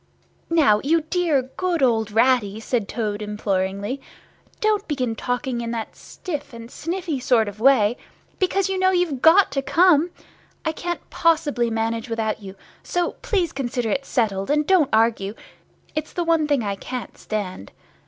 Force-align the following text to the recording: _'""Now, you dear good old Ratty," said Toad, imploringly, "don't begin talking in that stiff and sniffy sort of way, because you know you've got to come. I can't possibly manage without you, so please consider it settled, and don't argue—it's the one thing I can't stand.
_'""Now, 0.55 0.81
you 0.83 1.01
dear 1.01 1.43
good 1.57 1.83
old 1.83 2.09
Ratty," 2.09 2.59
said 2.59 2.87
Toad, 2.89 3.21
imploringly, 3.21 4.01
"don't 4.59 4.87
begin 4.87 5.15
talking 5.15 5.61
in 5.61 5.69
that 5.69 5.95
stiff 5.95 6.53
and 6.53 6.71
sniffy 6.71 7.19
sort 7.19 7.47
of 7.47 7.59
way, 7.59 7.97
because 8.39 8.67
you 8.67 8.79
know 8.79 8.89
you've 8.89 9.21
got 9.21 9.51
to 9.51 9.61
come. 9.61 10.09
I 10.65 10.71
can't 10.71 11.07
possibly 11.11 11.69
manage 11.69 12.09
without 12.09 12.41
you, 12.41 12.55
so 12.81 13.11
please 13.21 13.51
consider 13.51 13.91
it 13.91 14.03
settled, 14.03 14.49
and 14.49 14.65
don't 14.65 14.89
argue—it's 14.91 16.13
the 16.13 16.23
one 16.23 16.47
thing 16.47 16.63
I 16.63 16.73
can't 16.77 17.15
stand. 17.15 17.71